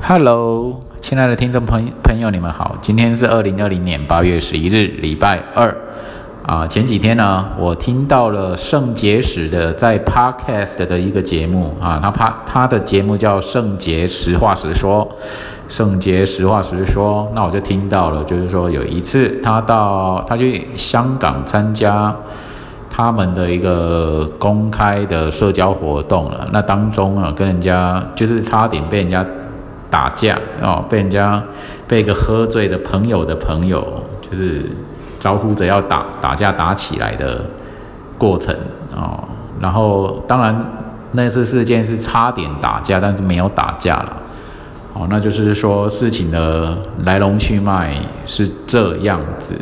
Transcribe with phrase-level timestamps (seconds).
[0.00, 2.76] Hello，亲爱的听众朋朋友，你们好。
[2.80, 5.76] 今天是二零二零年八月十一日，礼拜二
[6.46, 6.66] 啊。
[6.66, 15.06] 前几天呢，我听到了圣结石的在 Podcast 的一个节目啊，他他他的节目叫《圣结实话实说》，
[15.68, 17.30] 圣结实话实说。
[17.34, 22.14] 那我就听到了，就是说有一次他到他去香港参加
[22.88, 29.26] 他们的一个公开的社交活动了，那当中啊，跟人家就是差点被人家。
[29.90, 31.42] 打架哦，被人家
[31.86, 33.86] 被一个喝醉的朋友的朋友，
[34.20, 34.64] 就是
[35.18, 37.42] 招呼着要打打架打起来的
[38.16, 38.54] 过程
[38.94, 39.24] 哦。
[39.60, 40.64] 然后当然
[41.12, 44.16] 那次事件是差点打架，但是没有打架了。
[44.94, 49.54] 哦，那就是说事情的来龙去脉是这样子。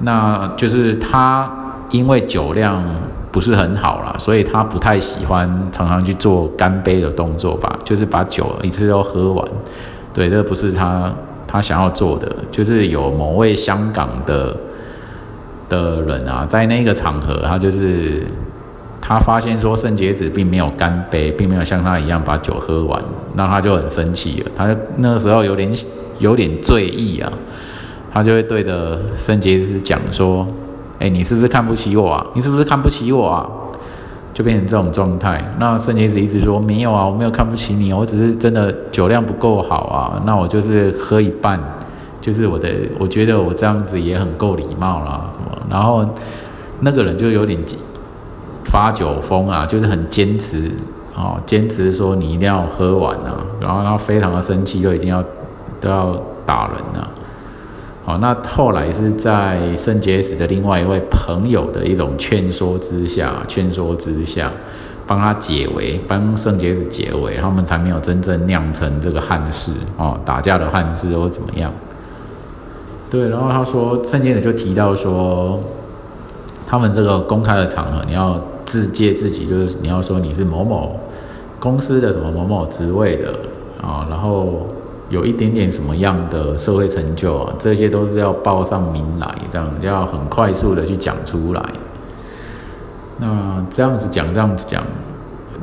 [0.00, 1.50] 那就是他
[1.90, 2.84] 因为酒量。
[3.36, 9.46] 不是很好啦，所以他不太喜欢常常去做干杯的动作吧，就是把酒一次都喝完。
[10.14, 11.14] 对，这不是他
[11.46, 12.34] 他想要做的。
[12.50, 14.56] 就是有某位香港的
[15.68, 18.22] 的人啊，在那个场合，他就是
[19.02, 22.98] 他发现说圣洁子并没有干杯，并没有像他一样把酒喝完，
[23.34, 24.50] 那他就很生气了。
[24.56, 25.70] 他那个时候有点
[26.20, 27.30] 有点醉意啊，
[28.10, 30.48] 他就会对着圣洁子讲说。
[30.98, 32.26] 哎，你是不是看不起我啊？
[32.34, 33.46] 你是不是看不起我啊？
[34.32, 35.42] 就变成这种状态。
[35.58, 40.22] 那圣洁子一直说没有啊，我没有看不起你，我只是真的酒量不够好啊。
[40.26, 41.58] 那我就是喝一半，
[42.20, 45.58] 就是我的，我觉得我这样子也很够礼貌啦，什么？
[45.70, 46.06] 然后
[46.80, 47.58] 那个人就有点
[48.64, 50.70] 发酒疯啊，就是很坚持
[51.14, 53.40] 哦，坚持说你一定要喝完啊。
[53.58, 55.24] 然后他非常的生气，就已经要
[55.80, 57.08] 都要打人了。
[58.06, 64.48] 好，那后来是在圣杰斯的另外一位朋友的一种劝说之下，劝说之下，
[65.08, 71.72] 帮他解围，帮圣杰斯解围，他们才没有真正酿成这个憾事哦，打架的憾事或怎么样。
[73.10, 75.58] 对，然后他说，圣杰斯就提到说，
[76.64, 81.00] 他们这个公开的场合，你要自介自己，就是你要说你是某某
[81.58, 83.32] 公司的什么某某职位的
[83.82, 84.64] 啊，然后。
[85.08, 91.62] 有一点点什么样的社会成就啊，这些都是要报上名来，这样要很快速的去讲出来。
[93.18, 94.82] 那这样子讲，这样子讲，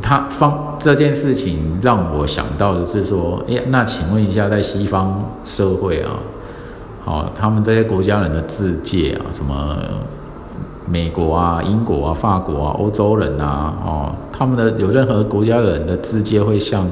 [0.00, 6.12] 他方这件事情让我想到的是说，哎，那请问一下，在西方社会啊，
[7.04, 9.76] 好，他们这些国家人的自介啊，什么
[10.86, 16.88] 美国啊、英国啊、法国啊、欧洲人啊，哦，他们的有任何国家人的自介会像？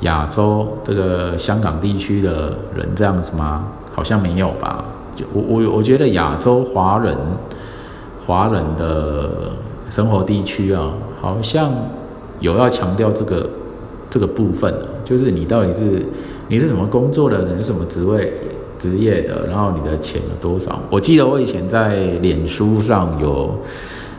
[0.00, 3.66] 亚洲这个香港地区的人这样子吗？
[3.92, 4.84] 好像没有吧。
[5.16, 7.16] 就我我我觉得亚洲华人
[8.24, 9.52] 华人的
[9.90, 11.72] 生活地区啊，好像
[12.38, 13.50] 有要强调这个
[14.08, 14.72] 这个部分
[15.04, 16.06] 就是你到底是
[16.46, 18.32] 你是什么工作的，你是什么职位
[18.78, 20.78] 职业的，然后你的钱有多少？
[20.90, 23.58] 我记得我以前在脸书上有。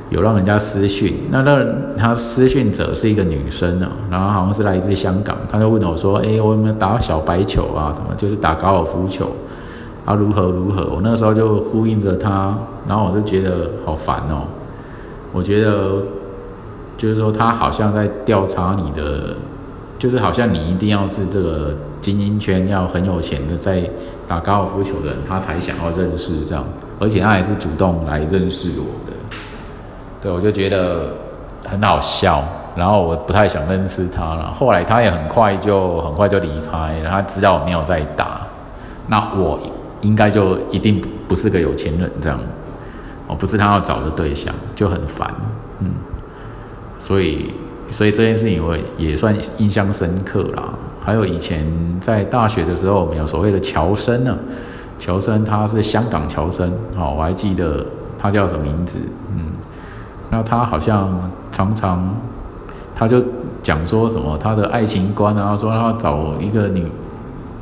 [0.09, 1.63] 有让人家私讯，那那
[1.95, 7.93] 他私讯者是一个女生啊，然后好像是来自香港，他就问我说：“哎，我有没有打小白球啊？
[7.93, 9.29] 什么就是打高尔夫球
[10.05, 10.15] 啊？
[10.15, 14.43] 如何如何？”我那时候就呼应着他，然后我就觉得好烦哦。
[15.31, 16.01] 我觉得
[16.97, 19.35] 就是说他好像在调查你的，
[19.99, 23.87] 就是好像你一定要是这个精英圈要很有钱的在
[24.27, 26.65] 打高尔夫球的人，他才想要认识这样，
[26.99, 29.15] 而且他也是主动来认识我的。
[30.21, 31.13] 对，我就觉得
[31.65, 32.43] 很好笑，
[32.75, 34.51] 然后我不太想认识他了。
[34.51, 38.41] 后来他也很快就很快就离开了，他知道我没有在打，
[39.07, 39.57] 那我
[40.01, 42.39] 应该就一定不是个有钱人这样，
[43.27, 45.33] 我不是他要找的对象，就很烦，
[45.79, 45.91] 嗯，
[46.97, 47.53] 所以
[47.89, 50.73] 所以这件事情我也算印象深刻啦。
[51.01, 51.65] 还有以前
[52.01, 54.37] 在大学的时候，我们有所谓的乔生呢，
[54.99, 57.85] 乔生他是香港乔生，哦，我还记得
[58.17, 58.99] 他叫什么名字，
[59.33, 59.48] 嗯。
[60.31, 61.09] 那他好像
[61.51, 62.15] 常常，
[62.93, 63.19] 他就
[63.63, 66.85] 讲说什么他的爱情观啊，说他要找一个女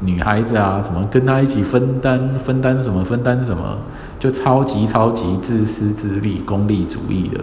[0.01, 3.77] 女孩子啊，什么跟他一起分担分担什么分担什么，
[4.19, 7.41] 就超级超级自私自利、功利主义的。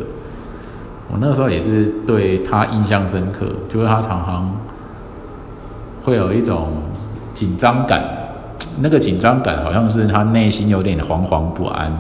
[1.10, 4.54] 我那时候也是对他印象深刻，就是他常常
[6.04, 6.82] 会有一种
[7.32, 8.04] 紧张感，
[8.80, 11.90] 那个紧张感好像是他内心有点惶惶不安，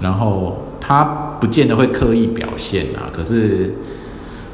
[0.00, 1.26] 然后他。
[1.40, 3.74] 不见得会刻意表现啊，可是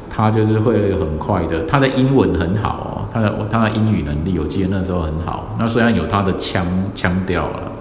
[0.08, 1.64] 他就是会很快的。
[1.64, 5.56] 他的英文很好哦，他的他的英语能力，我记得那时候很好。
[5.58, 7.72] 那虽然有他的腔腔调了，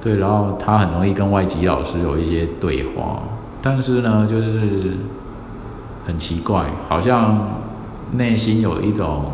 [0.00, 3.22] 对，然后他很容易跟外籍老师有一些对话，
[3.60, 4.92] 但是呢，就是
[6.04, 7.60] 很奇怪，好像
[8.12, 9.32] 内心有一种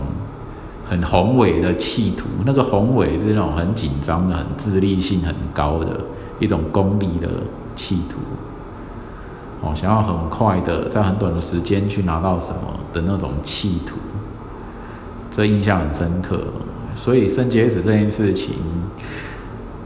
[0.87, 6.01] 很宏伟的企图，那个宏伟是那种很紧张的、很自立性很高的
[6.41, 7.29] 一种功利的
[7.75, 8.17] 企图。
[9.69, 12.61] 哦，想要很快的在很短的时间去拿到什么
[12.93, 13.97] 的那种企图，
[15.31, 16.41] 这印象很深刻。
[16.95, 18.55] 所以肾结石这件事情，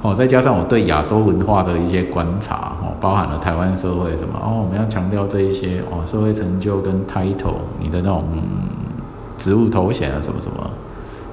[0.00, 8.24] 哦，再加上我对亚洲文化的一些观察，哦，包含了台湾社会什么，哦，我们要强调这一些，哦，社会成就跟 title，你的那种
[9.36, 10.70] 职务头衔啊，什么什么，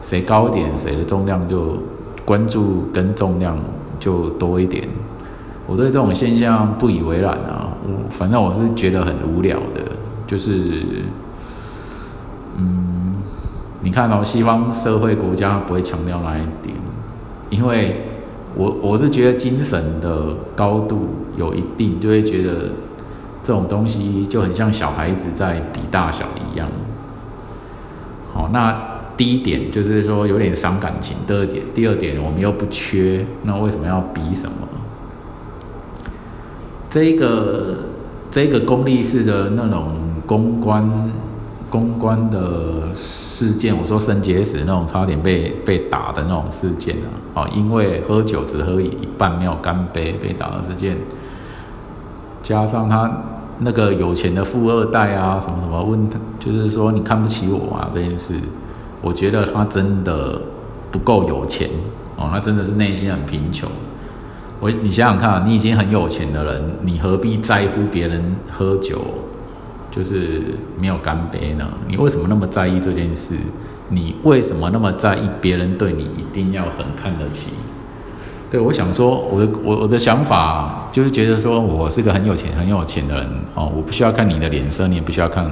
[0.02, 1.78] 谁高一点，谁的重量就
[2.26, 3.58] 关注跟重量
[4.00, 4.86] 就多一点。
[5.66, 9.92] 我对这种现象不以为然啊，我反正我是觉得很无聊的，
[10.28, 10.74] 就是，
[12.56, 13.18] 嗯。
[13.82, 16.76] 你看哦，西方社会国家不会强调那一点，
[17.50, 17.96] 因为
[18.54, 22.72] 我我是觉得精神的高度有一定，就会觉得
[23.42, 26.68] 这种东西就很像小孩子在比大小一样。
[28.34, 28.78] 好，那
[29.16, 31.16] 第一点就是说有点伤感情。
[31.26, 34.68] 第二点，第二点我们又不缺，那为什么要比什么？
[36.90, 37.78] 这个
[38.32, 39.94] 这个功利式的那种
[40.26, 40.90] 公关。
[41.72, 46.96] 公关的事件，我说肾结石那种差点被被打的那种事件
[47.36, 50.98] 啊，哦，因为喝酒只喝一半没有干杯被打的事件，
[52.42, 53.22] 加上他
[53.60, 58.34] 那个有钱的富二代啊，什么什么问他，就是说你看不起我啊这件事，
[59.04, 60.42] 我觉得他真的
[60.90, 61.70] 不够有钱
[62.18, 63.70] 哦，他真的是内心很贫穷。
[64.60, 69.02] 我你想想看，你已经很有钱的人，你何必在乎别人喝酒？
[69.92, 71.68] 就是没有干杯呢？
[71.88, 73.36] 你为什么那么在意这件事？
[73.90, 77.50] 你为什么那么在意别人对你一定要很看得起？
[78.52, 85.44] 对我想说，我的我我的想法就是觉得说我是个很有钱很有钱的人哦，我不需要看你的脸色，你也不需要看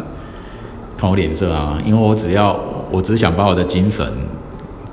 [0.97, 2.59] 看我脸色啊，因为我只要
[2.91, 4.05] 我只想把我的精神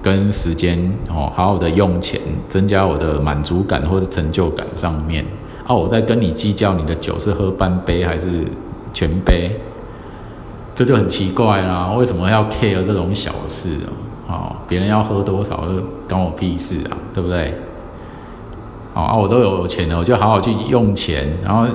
[0.04, 0.78] 跟时间
[1.08, 5.24] 哦好好的用钱，增加我的满足感或者成就感上面
[5.66, 8.44] 啊，我在跟你计较你的酒是喝半杯还是？
[8.96, 9.50] 全杯，
[10.72, 11.92] 这就很奇怪啦！
[11.96, 13.90] 为什么要 care 这种小事啊？
[14.28, 15.64] 哦，别人要喝多少，
[16.08, 16.96] 关我屁事啊？
[17.12, 17.52] 对不对？
[18.94, 21.66] 哦啊，我都有钱了，我就好好去用钱，然后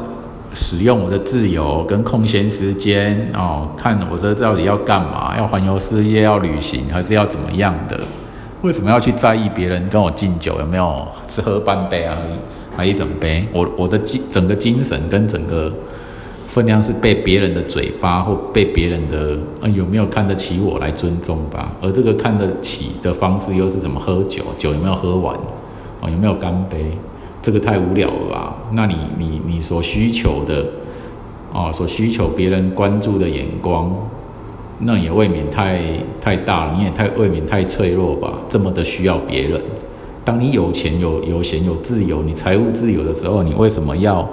[0.53, 5.35] 使用我的自由跟空闲时间哦，看我这到底要干嘛？
[5.37, 7.99] 要环游世界，要旅行，还是要怎么样的？
[8.61, 11.07] 为什么要去在意别人跟我敬酒有没有？
[11.27, 13.47] 只喝半杯而已，还一整杯？
[13.53, 15.71] 我我的精整个精神跟整个。
[16.49, 24.43] 分量是被别人的嘴巴或被别人的呃有没有看得起我来尊重吧，而这个看得起的方式又是怎么喝酒？
[24.57, 25.35] 酒有没有喝完？
[26.01, 26.97] 哦，有没有干杯？
[27.39, 28.55] 这个太无聊了吧？
[28.71, 30.65] 那你你你所需求的
[31.53, 33.95] 哦，所需求别人关注的眼光，
[34.79, 35.81] 那也未免太
[36.19, 38.33] 太大了，你也太未免太脆弱吧？
[38.49, 39.61] 这么的需要别人？
[40.25, 44.27] 当你有钱有有闲有自由，你财务自由的时候，你为什么要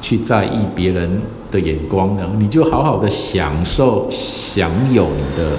[0.00, 1.20] 去在意别人？
[1.48, 2.28] 的眼光呢？
[2.40, 5.52] 你就好好的享受、享有你的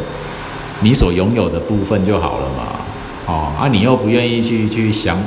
[0.81, 2.63] 你所拥有的部分就好了嘛。
[3.25, 5.17] 哦，啊，你又不愿意去去享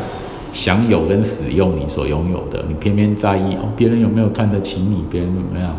[0.53, 5.03] 享有跟使用你所拥有的，你偏偏在意哦，别人有没有看得起你？
[5.11, 5.75] 别人怎么样？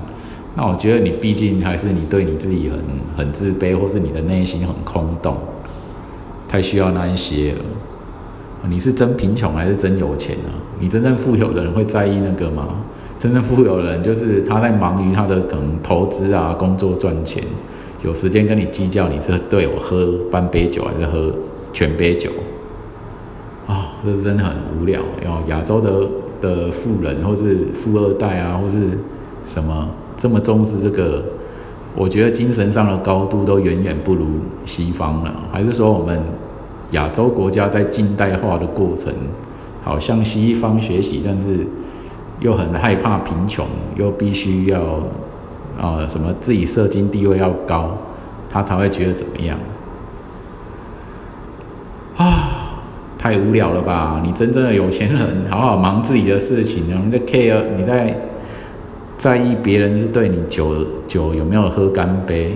[0.56, 2.80] 那我觉得你毕竟还是你对你自己很
[3.15, 5.38] 很自卑，或是你的内心很空洞，
[6.48, 7.60] 太需要那一些了。
[8.70, 10.50] 你是真贫穷还是真有钱呢？
[10.79, 12.67] 你真正富有的人会在意那个吗？
[13.17, 17.43] 真正富有的人，就是他在忙于他的可能投资啊、工作赚钱，
[18.03, 21.34] 有时间跟你计较你是对我喝半杯酒还是喝
[21.72, 22.29] 全杯酒
[23.67, 25.01] 啊，这真的很无聊。
[25.25, 25.91] 哦，亚洲的
[26.41, 28.98] 的富人或是富二代啊，或是
[29.46, 29.89] 什么
[30.22, 31.24] 这么重视这个，
[31.96, 34.25] 我觉得精神上的高度都远远不如
[34.66, 35.34] 西方了。
[35.51, 36.20] 还是说我们
[36.92, 39.12] 亚洲国家在近代化的过程，
[39.82, 41.66] 好向西方学习，但是。
[42.40, 43.63] 又很害怕贫穷，
[43.96, 44.82] 又必须要
[45.80, 47.96] 啊什么自己社经地位要高，
[48.50, 49.60] 他才会觉得怎么样
[52.18, 52.80] 啊？
[53.16, 54.20] 太无聊了吧！
[54.25, 58.20] 你真正的有钱人，好好忙自己的事情，你在 care，你在
[59.22, 62.56] 在意别人是对你酒酒有没有喝干杯，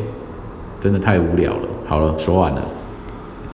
[0.80, 1.68] 真的太无聊了。
[1.86, 2.62] 好了，说完了。